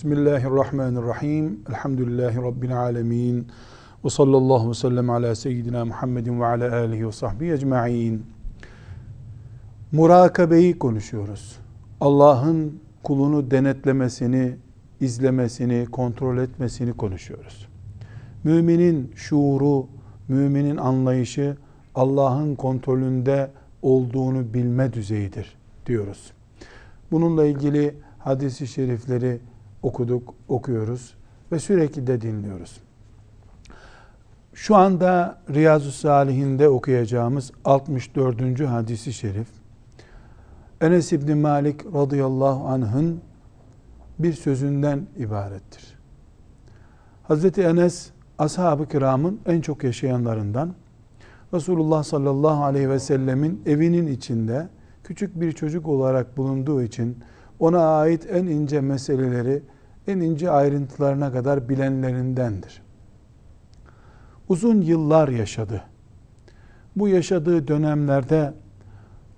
[0.00, 1.60] Bismillahirrahmanirrahim.
[1.68, 3.46] Elhamdülillahi Rabbil alemin.
[4.04, 8.26] Ve sallallahu ve sellem ala seyyidina Muhammedin ve ala alihi ve sahbihi ecma'in.
[9.92, 11.58] Murakabeyi konuşuyoruz.
[12.00, 14.56] Allah'ın kulunu denetlemesini,
[15.00, 17.68] izlemesini, kontrol etmesini konuşuyoruz.
[18.44, 19.86] Müminin şuuru,
[20.28, 21.56] müminin anlayışı
[21.94, 23.50] Allah'ın kontrolünde
[23.82, 25.56] olduğunu bilme düzeyidir
[25.86, 26.32] diyoruz.
[27.12, 29.40] Bununla ilgili hadisi şerifleri
[29.82, 31.14] okuduk, okuyoruz
[31.52, 32.80] ve sürekli de dinliyoruz.
[34.54, 38.60] Şu anda Riyazu Salihinde okuyacağımız 64.
[38.60, 39.48] hadisi şerif
[40.80, 43.20] Enes İbni Malik radıyallahu anh'ın
[44.18, 45.98] bir sözünden ibarettir.
[47.22, 50.74] Hazreti Enes ashab-ı kiramın en çok yaşayanlarından
[51.54, 54.68] Resulullah sallallahu aleyhi ve sellemin evinin içinde
[55.04, 57.18] küçük bir çocuk olarak bulunduğu için
[57.60, 59.62] ona ait en ince meseleleri,
[60.06, 62.82] en ince ayrıntılarına kadar bilenlerindendir.
[64.48, 65.82] Uzun yıllar yaşadı.
[66.96, 68.52] Bu yaşadığı dönemlerde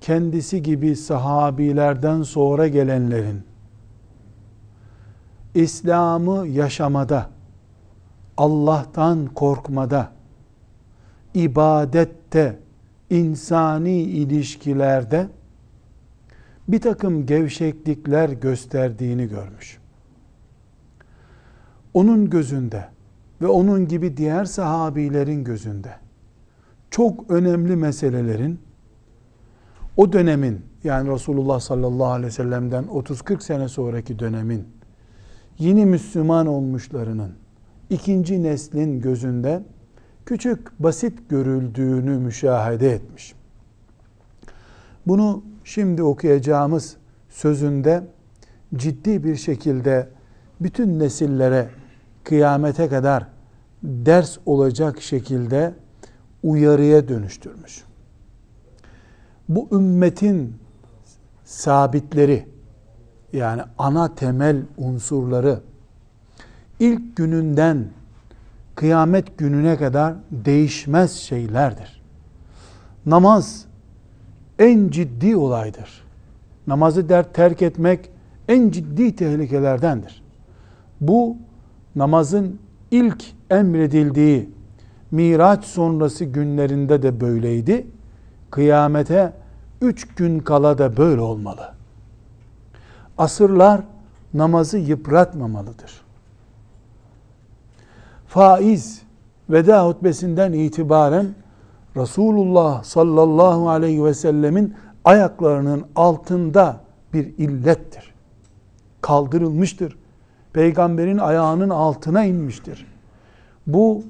[0.00, 3.42] kendisi gibi sahabilerden sonra gelenlerin
[5.54, 7.30] İslam'ı yaşamada,
[8.36, 10.12] Allah'tan korkmada,
[11.34, 12.58] ibadette,
[13.10, 15.28] insani ilişkilerde
[16.72, 19.78] bir takım gevşeklikler gösterdiğini görmüş.
[21.94, 22.88] Onun gözünde
[23.42, 25.94] ve onun gibi diğer sahabilerin gözünde
[26.90, 28.60] çok önemli meselelerin
[29.96, 34.68] o dönemin yani Resulullah sallallahu aleyhi ve sellem'den 30-40 sene sonraki dönemin
[35.58, 37.32] yeni Müslüman olmuşlarının
[37.90, 39.62] ikinci neslin gözünde
[40.26, 43.34] küçük basit görüldüğünü müşahede etmiş.
[45.06, 46.96] Bunu şimdi okuyacağımız
[47.28, 48.04] sözünde
[48.76, 50.08] ciddi bir şekilde
[50.60, 51.68] bütün nesillere
[52.24, 53.26] kıyamete kadar
[53.82, 55.74] ders olacak şekilde
[56.42, 57.84] uyarıya dönüştürmüş.
[59.48, 60.56] Bu ümmetin
[61.44, 62.46] sabitleri
[63.32, 65.60] yani ana temel unsurları
[66.80, 67.88] ilk gününden
[68.74, 72.02] kıyamet gününe kadar değişmez şeylerdir.
[73.06, 73.64] Namaz
[74.58, 76.04] en ciddi olaydır.
[76.66, 78.10] Namazı der terk etmek
[78.48, 80.22] en ciddi tehlikelerdendir.
[81.00, 81.36] Bu
[81.96, 82.58] namazın
[82.90, 84.48] ilk emredildiği
[85.10, 87.86] Miraç sonrası günlerinde de böyleydi.
[88.50, 89.32] Kıyamete
[89.80, 91.72] üç gün kala da böyle olmalı.
[93.18, 93.80] Asırlar
[94.34, 96.00] namazı yıpratmamalıdır.
[98.26, 99.02] Faiz
[99.50, 101.26] veda hutbesinden itibaren
[101.96, 106.80] Resulullah sallallahu aleyhi ve sellemin ayaklarının altında
[107.12, 108.14] bir illettir.
[109.00, 109.98] Kaldırılmıştır.
[110.52, 112.86] Peygamberin ayağının altına inmiştir.
[113.66, 114.02] Bu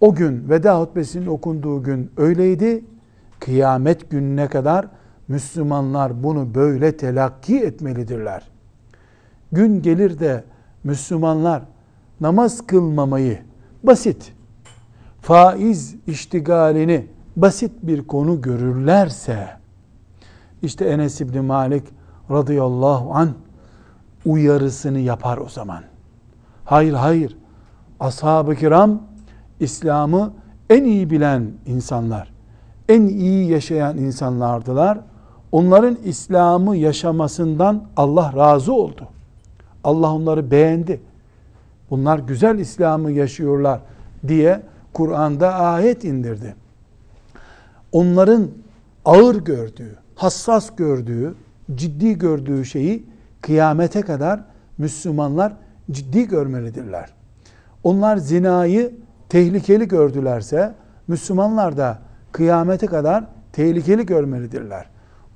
[0.00, 2.84] o gün veda hutbesinin okunduğu gün öyleydi.
[3.40, 4.86] Kıyamet gününe kadar
[5.28, 8.50] Müslümanlar bunu böyle telakki etmelidirler.
[9.52, 10.44] Gün gelir de
[10.84, 11.62] Müslümanlar
[12.20, 13.38] namaz kılmamayı
[13.82, 14.32] basit,
[15.20, 17.06] faiz iştigalini
[17.42, 19.48] basit bir konu görürlerse,
[20.62, 21.84] işte Enes İbni Malik
[22.30, 23.30] radıyallahu an
[24.26, 25.82] uyarısını yapar o zaman.
[26.64, 27.36] Hayır hayır,
[28.00, 29.02] ashab-ı kiram
[29.60, 30.32] İslam'ı
[30.70, 32.32] en iyi bilen insanlar,
[32.88, 35.00] en iyi yaşayan insanlardılar.
[35.52, 39.08] Onların İslam'ı yaşamasından Allah razı oldu.
[39.84, 41.00] Allah onları beğendi.
[41.90, 43.80] Bunlar güzel İslam'ı yaşıyorlar
[44.28, 44.62] diye
[44.92, 46.54] Kur'an'da ayet indirdi.
[47.92, 48.48] Onların
[49.04, 51.34] ağır gördüğü, hassas gördüğü,
[51.74, 53.06] ciddi gördüğü şeyi
[53.40, 54.44] kıyamete kadar
[54.78, 55.52] Müslümanlar
[55.90, 57.12] ciddi görmelidirler.
[57.84, 58.94] Onlar zinayı
[59.28, 60.74] tehlikeli gördülerse
[61.08, 61.98] Müslümanlar da
[62.32, 64.86] kıyamete kadar tehlikeli görmelidirler.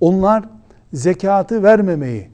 [0.01, 0.45] Onlar
[0.93, 2.31] zekatı vermemeyi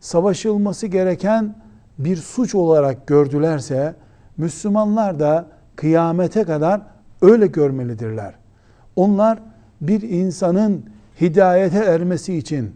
[0.00, 1.54] savaşılması gereken
[1.98, 3.94] bir suç olarak gördülerse
[4.36, 5.46] Müslümanlar da
[5.76, 6.80] kıyamete kadar
[7.22, 8.34] öyle görmelidirler.
[8.96, 9.38] Onlar
[9.82, 10.84] bir insanın
[11.20, 12.70] hidayete ermesi için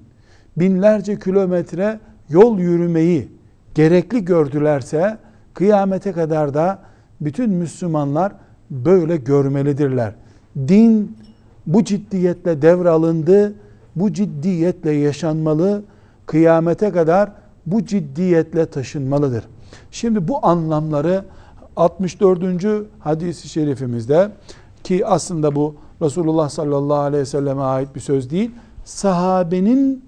[0.57, 3.29] binlerce kilometre yol yürümeyi
[3.75, 5.19] gerekli gördülerse
[5.55, 6.79] kıyamete kadar da
[7.21, 8.33] bütün Müslümanlar
[8.71, 10.15] böyle görmelidirler.
[10.69, 11.17] Din
[11.67, 13.55] bu ciddiyetle devralındı,
[13.97, 15.83] bu ciddiyetle yaşanmalı,
[16.27, 17.31] kıyamete kadar
[17.67, 19.45] bu ciddiyetle taşınmalıdır.
[19.91, 21.25] Şimdi bu anlamları
[21.77, 22.43] 64.
[22.99, 24.31] hadisi şerifimizde
[24.85, 28.51] ki aslında bu Resulullah sallallahu aleyhi ve selleme ait bir söz değil.
[28.85, 30.05] Sahabenin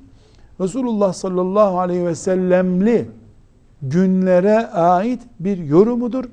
[0.61, 3.11] Resulullah sallallahu aleyhi ve sellemli
[3.83, 6.25] günlere ait bir yorumudur.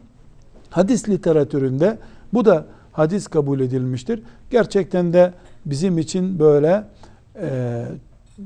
[0.69, 1.98] Hadis literatüründe
[2.34, 4.24] bu da hadis kabul edilmiştir.
[4.50, 5.34] Gerçekten de
[5.66, 6.84] bizim için böyle
[7.42, 7.86] e,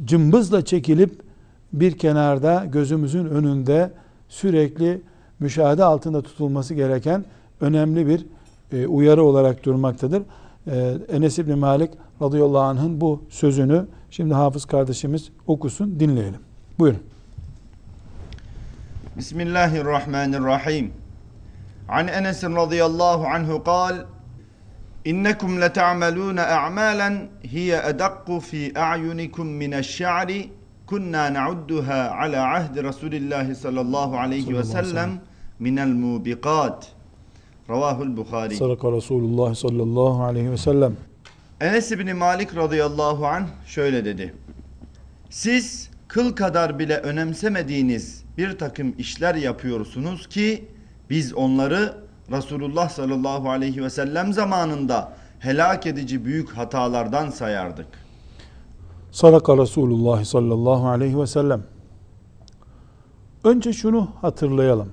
[0.06, 1.22] cımbızla çekilip
[1.74, 3.92] bir kenarda gözümüzün önünde
[4.30, 5.02] sürekli
[5.40, 7.26] müşahede altında tutulması gereken
[7.62, 8.26] önemli bir
[8.72, 10.24] e, uyarı olarak durmaktadır.
[10.69, 16.39] E, Enes İbni Malik radıyallahu anh'ın bu sözünü şimdi hafız kardeşimiz okusun dinleyelim.
[16.80, 17.00] Buyurun.
[19.18, 20.92] Bismillahirrahmanirrahim.
[21.89, 23.95] An Enes radıyallahu anhu kal
[25.06, 30.50] İnnekum leta'melûne a'malen hiye edakku fi a'yunikum mineşşa'ri
[30.88, 35.10] kunna na'udduha ala ahdi Resulillahi sallallahu aleyhi ve sellem
[35.60, 36.99] minel mubiqat.
[37.69, 38.56] Ravahul Bukhari.
[38.56, 40.95] Sadaka Resulullah sallallahu aleyhi ve sellem.
[41.62, 44.33] Enes İbni Malik radıyallahu anh şöyle dedi.
[45.30, 50.66] Siz kıl kadar bile önemsemediğiniz bir takım işler yapıyorsunuz ki
[51.10, 51.94] biz onları
[52.31, 57.88] Resulullah sallallahu aleyhi ve sellem zamanında helak edici büyük hatalardan sayardık.
[59.12, 61.63] Sadaka Resulullah sallallahu aleyhi ve sellem.
[63.44, 64.89] Önce şunu hatırlayalım.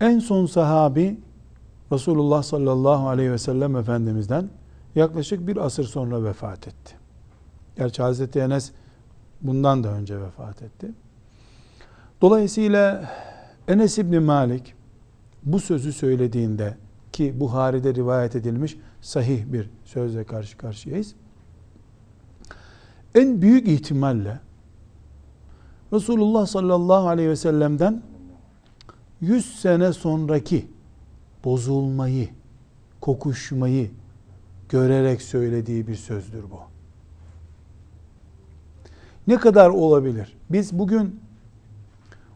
[0.00, 1.18] En son sahabi
[1.92, 4.48] Resulullah sallallahu aleyhi ve sellem Efendimiz'den
[4.94, 6.94] yaklaşık bir asır sonra vefat etti.
[7.76, 8.72] Gerçi Hazreti Enes
[9.40, 10.92] bundan da önce vefat etti.
[12.20, 13.10] Dolayısıyla
[13.68, 14.74] Enes İbni Malik
[15.42, 16.76] bu sözü söylediğinde
[17.12, 21.14] ki Buhari'de rivayet edilmiş sahih bir sözle karşı karşıyayız.
[23.14, 24.40] En büyük ihtimalle
[25.92, 28.02] Resulullah sallallahu aleyhi ve sellem'den
[29.20, 30.66] 100 sene sonraki
[31.44, 32.28] bozulmayı,
[33.00, 33.90] kokuşmayı
[34.68, 36.60] görerek söylediği bir sözdür bu.
[39.26, 40.36] Ne kadar olabilir?
[40.50, 41.20] Biz bugün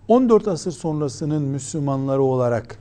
[0.09, 2.79] 14 asır sonrasının Müslümanları olarak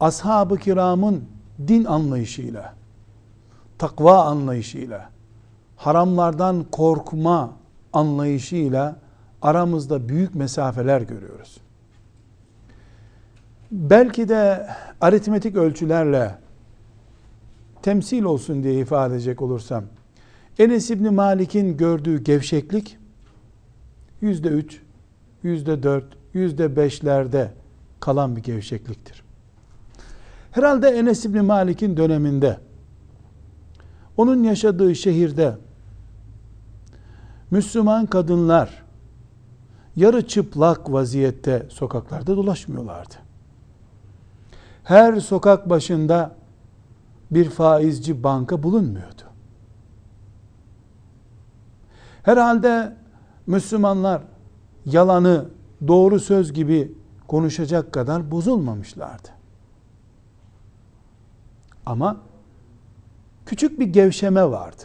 [0.00, 1.24] ashab-ı kiramın
[1.68, 2.74] din anlayışıyla,
[3.78, 5.10] takva anlayışıyla,
[5.76, 7.52] haramlardan korkma
[7.92, 8.96] anlayışıyla
[9.42, 11.56] aramızda büyük mesafeler görüyoruz.
[13.70, 14.66] Belki de
[15.00, 16.38] aritmetik ölçülerle
[17.82, 19.84] temsil olsun diye ifade edecek olursam,
[20.58, 22.98] Enes İbni Malik'in gördüğü gevşeklik
[24.20, 24.82] yüzde üç,
[25.42, 26.04] yüzde dört,
[26.34, 27.52] yüzde beşlerde
[28.00, 29.22] kalan bir gevşekliktir.
[30.50, 32.58] Herhalde Enes İbni Malik'in döneminde
[34.16, 35.56] onun yaşadığı şehirde
[37.50, 38.84] Müslüman kadınlar
[39.96, 43.27] yarı çıplak vaziyette sokaklarda dolaşmıyorlardı.
[44.88, 46.34] Her sokak başında
[47.30, 49.22] bir faizci banka bulunmuyordu.
[52.22, 52.96] Herhalde
[53.46, 54.22] Müslümanlar
[54.84, 55.44] yalanı
[55.88, 56.92] doğru söz gibi
[57.26, 59.28] konuşacak kadar bozulmamışlardı.
[61.86, 62.16] Ama
[63.46, 64.82] küçük bir gevşeme vardı.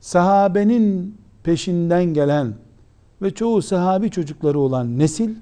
[0.00, 2.54] Sahabenin peşinden gelen
[3.22, 5.34] ve çoğu sahabi çocukları olan nesil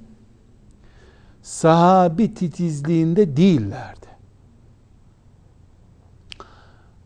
[1.47, 4.07] sahabi titizliğinde değillerdi.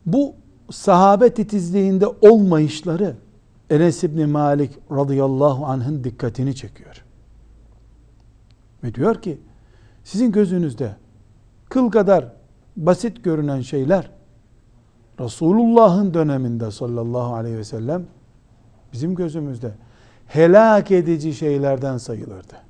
[0.07, 0.35] Bu
[0.71, 3.17] sahabe titizliğinde olmayışları
[3.71, 7.05] Enes İbni Malik radıyallahu anh'ın dikkatini çekiyor.
[8.85, 9.41] Ve diyor ki
[10.05, 10.97] sizin gözünüzde
[11.69, 12.33] kıl kadar
[12.77, 14.11] basit görünen şeyler
[15.21, 18.07] Resulullah'ın döneminde sallallahu aleyhi ve sellem
[18.93, 19.73] bizim gözümüzde
[20.27, 22.70] helak edici şeylerden sayılırdı.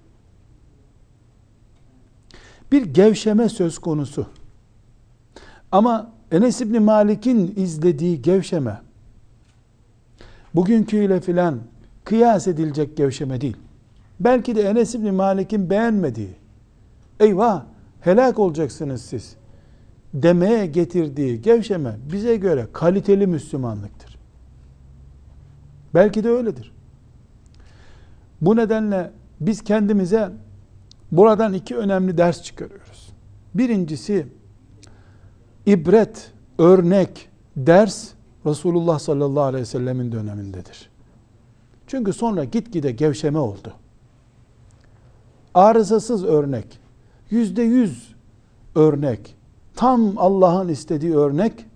[2.73, 4.27] Bir gevşeme söz konusu.
[5.73, 8.81] Ama Enes İbni Malik'in izlediği gevşeme
[10.55, 11.61] bugünküyle filan
[12.05, 13.57] kıyas edilecek gevşeme değil.
[14.21, 16.35] Belki de Enes İbni Malik'in beğenmediği
[17.21, 17.65] eyvah
[18.01, 19.37] helak olacaksınız siz
[20.15, 24.19] demeye getirdiği gevşeme bize göre kaliteli Müslümanlıktır.
[25.95, 26.73] Belki de öyledir.
[28.41, 29.11] Bu nedenle
[29.41, 30.33] biz kendimize
[31.13, 33.13] buradan iki önemli ders çıkarıyoruz.
[33.55, 34.27] Birincisi
[35.67, 38.09] ibret, örnek, ders
[38.47, 40.91] Resulullah sallallahu aleyhi ve sellemin dönemindedir.
[41.87, 43.75] Çünkü sonra gitgide gevşeme oldu.
[45.55, 46.81] Arızasız örnek,
[47.31, 48.15] yüzde yüz
[48.75, 49.37] örnek,
[49.75, 51.67] tam Allah'ın istediği örnek,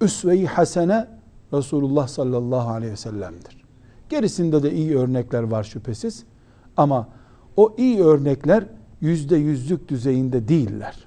[0.00, 1.08] üsve-i hasene
[1.52, 3.64] Resulullah sallallahu aleyhi ve sellem'dir.
[4.08, 6.24] Gerisinde de iyi örnekler var şüphesiz.
[6.76, 7.08] Ama
[7.58, 8.64] o iyi örnekler
[9.00, 11.06] yüzde yüzlük düzeyinde değiller.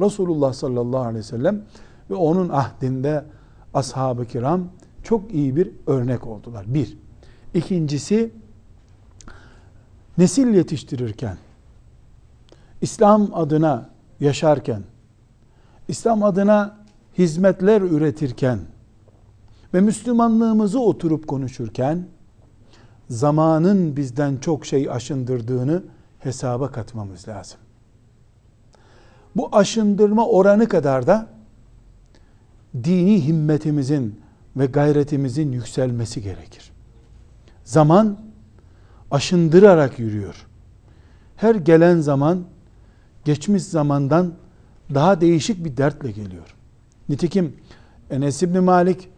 [0.00, 1.62] Resulullah sallallahu aleyhi ve sellem
[2.10, 3.24] ve onun ahdinde
[3.74, 4.68] ashab-ı kiram
[5.02, 6.74] çok iyi bir örnek oldular.
[6.74, 6.98] Bir.
[7.54, 8.30] İkincisi
[10.18, 11.36] nesil yetiştirirken,
[12.80, 14.82] İslam adına yaşarken,
[15.88, 16.76] İslam adına
[17.18, 18.58] hizmetler üretirken
[19.74, 22.06] ve Müslümanlığımızı oturup konuşurken
[23.10, 25.82] zamanın bizden çok şey aşındırdığını
[26.18, 27.58] hesaba katmamız lazım.
[29.36, 31.26] Bu aşındırma oranı kadar da
[32.84, 34.20] dini himmetimizin
[34.56, 36.72] ve gayretimizin yükselmesi gerekir.
[37.64, 38.18] Zaman
[39.10, 40.46] aşındırarak yürüyor.
[41.36, 42.44] Her gelen zaman
[43.24, 44.34] geçmiş zamandan
[44.94, 46.54] daha değişik bir dertle geliyor.
[47.08, 47.56] Nitekim
[48.10, 49.08] Enes İbni Malik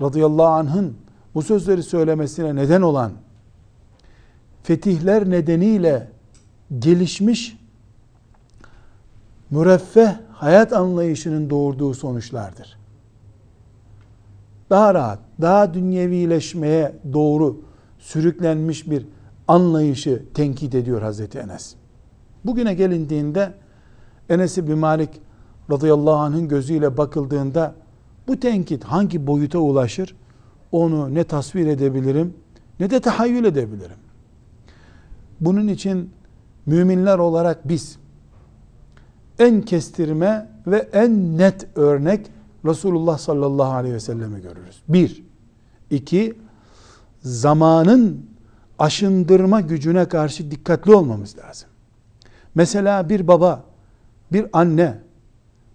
[0.00, 0.96] radıyallahu anh'ın
[1.34, 3.12] bu sözleri söylemesine neden olan
[4.64, 6.08] fetihler nedeniyle
[6.78, 7.58] gelişmiş
[9.50, 12.78] müreffeh hayat anlayışının doğurduğu sonuçlardır.
[14.70, 17.60] Daha rahat, daha dünyevileşmeye doğru
[17.98, 19.06] sürüklenmiş bir
[19.48, 21.74] anlayışı tenkit ediyor Hazreti Enes.
[22.44, 23.52] Bugüne gelindiğinde
[24.28, 25.10] Enes bin Malik
[25.70, 27.74] radıyallahu anh'ın gözüyle bakıldığında
[28.28, 30.16] bu tenkit hangi boyuta ulaşır?
[30.72, 32.34] Onu ne tasvir edebilirim
[32.80, 34.03] ne de tahayyül edebilirim.
[35.44, 36.10] Bunun için
[36.66, 37.98] müminler olarak biz
[39.38, 42.26] en kestirme ve en net örnek
[42.64, 44.82] Resulullah sallallahu aleyhi ve sellemi görürüz.
[44.88, 45.24] Bir.
[45.90, 46.38] iki
[47.22, 48.26] zamanın
[48.78, 51.68] aşındırma gücüne karşı dikkatli olmamız lazım.
[52.54, 53.64] Mesela bir baba,
[54.32, 54.98] bir anne,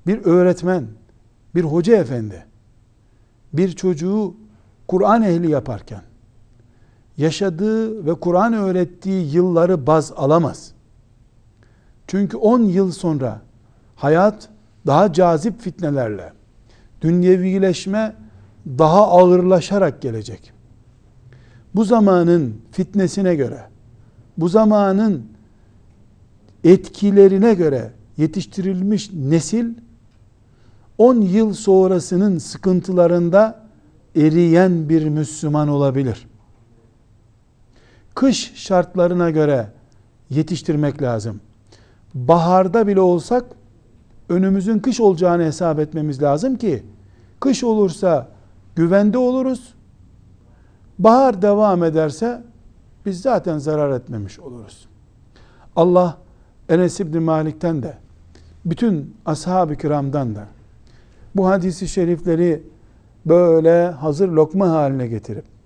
[0.07, 0.87] bir öğretmen,
[1.55, 2.49] bir hoca efendi
[3.53, 4.35] bir çocuğu
[4.87, 6.01] Kur'an ehli yaparken
[7.19, 10.71] yaşadığı ve Kur'an öğrettiği yılları baz alamaz.
[12.07, 13.41] Çünkü 10 yıl sonra
[13.95, 14.49] hayat
[14.87, 16.33] daha cazip fitnelerle,
[17.01, 18.15] dünyevileşme
[18.67, 20.51] daha ağırlaşarak gelecek.
[21.75, 23.63] Bu zamanın fitnesine göre,
[24.37, 25.25] bu zamanın
[26.63, 29.73] etkilerine göre yetiştirilmiş nesil
[30.97, 33.63] 10 yıl sonrasının sıkıntılarında
[34.15, 36.27] eriyen bir Müslüman olabilir.
[38.19, 39.67] Kış şartlarına göre
[40.29, 41.41] yetiştirmek lazım.
[42.13, 43.45] Baharda bile olsak
[44.29, 46.83] önümüzün kış olacağını hesap etmemiz lazım ki
[47.39, 48.27] kış olursa
[48.75, 49.73] güvende oluruz.
[50.99, 52.43] Bahar devam ederse
[53.05, 54.87] biz zaten zarar etmemiş oluruz.
[55.75, 56.17] Allah
[56.69, 57.97] Enes İbni Malik'ten de
[58.65, 60.45] bütün ashab-ı kiramdan da
[61.35, 62.63] bu hadisi şerifleri
[63.25, 65.58] böyle hazır lokma haline getirip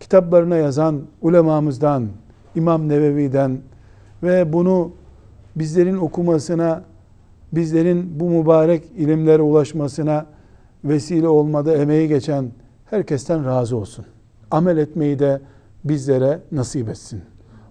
[0.00, 2.08] kitaplarına yazan ulemamızdan,
[2.54, 3.58] İmam Nevevi'den
[4.22, 4.92] ve bunu
[5.56, 6.82] bizlerin okumasına,
[7.52, 10.26] bizlerin bu mübarek ilimlere ulaşmasına
[10.84, 12.50] vesile olmada emeği geçen
[12.90, 14.04] herkesten razı olsun.
[14.50, 15.40] Amel etmeyi de
[15.84, 17.22] bizlere nasip etsin.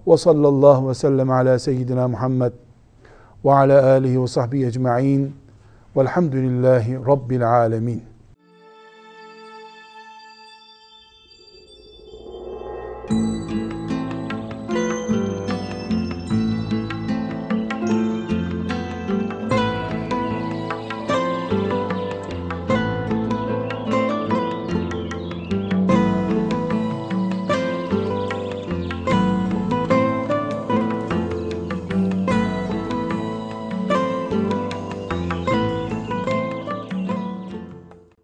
[0.07, 2.51] Ve sallallahu ve sellem ala seyyidina Muhammed
[3.45, 5.35] ve ala alihi ve sahbihi ecma'in
[5.97, 8.03] velhamdülillahi rabbil alemin.